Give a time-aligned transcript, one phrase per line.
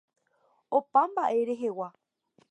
[0.77, 1.89] Opa mba'e rehegua.